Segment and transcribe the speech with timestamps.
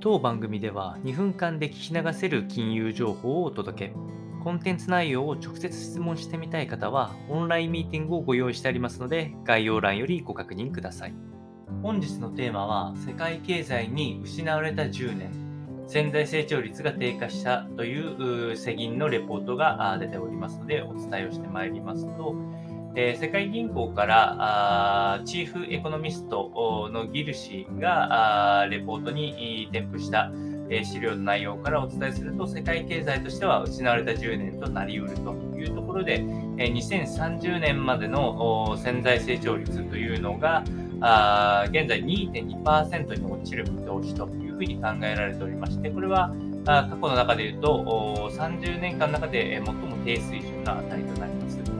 [0.00, 3.94] 当番組では2分間で聞き流せる金融情報をお届け。
[4.44, 11.14] コンテンツ内容を直接質問してみたい方は、オンラインミーティングをご用意してありますので、概要欄よりご確認ください。
[11.82, 15.32] 本日のテーマは、世界経済に失われた10年、
[15.88, 22.36] 潜在成長率が低下したという世銀のレポートが出ておりますので、お伝えをしてまいりますと、
[23.00, 24.34] え、世界銀行から
[25.14, 30.32] あチーフエコノミストのギル氏がレポートに添付した、
[30.68, 36.14] え、資料の内容からお伝えすると世界経済としては失われた10年となりうるというところで、
[36.58, 40.64] え、2030年までの潜在成長率というのが
[41.00, 51.77] あ現在2.2%に落ちる見通しというふうに考えられておりましてこれは過去の中でいうと30年間の中で最も低水準な値となります。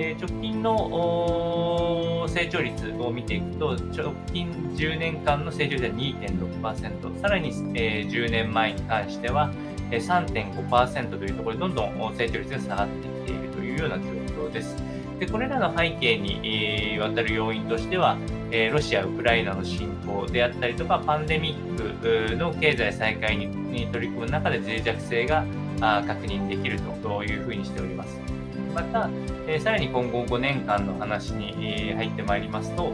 [0.00, 9.52] え直近の成長率を見ていくと、直近10年間の成長率は2.6%、さらに、え10年前に関しては
[9.90, 14.04] 3.5%というところで、どんどん成長率が下がってきているというような状
[14.46, 14.76] 況です。
[15.18, 18.16] でこれらの背景に、えわたる要因としては、
[18.50, 25.44] えロシア、ウクライナの侵攻であったりとか、パンデミックの経済再開に取り組む中で脆弱性が
[25.80, 28.18] 確認できるというふうにしております。
[28.74, 29.10] また、
[29.46, 32.92] えー、さらに今後5年間の話に、入ってまいりますと、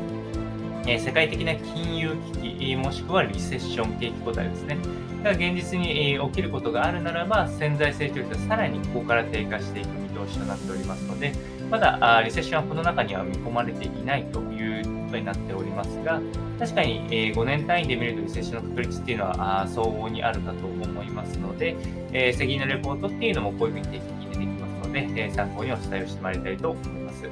[0.87, 4.79] え、世界的な金融危機、もしくはリセッション景気後退ですね。
[5.23, 11.33] が現実に、え起きることがあるならば、潜在成長率はさらにここから低下していく見通しとなっておりますので、
[11.71, 14.86] まだあリセッションはこの中には見込まれていないという
[15.17, 16.21] ことになっておりますが、
[16.59, 21.77] 確かに、え5年単位で見るとリセッションの確率っていうのはあ相応にあるかと思いますので、
[22.13, 27.23] えー、責任のレポートっていうのもこういうふうに定期的に出てきますので、え参考にお伝えをしてまいりたいと思います。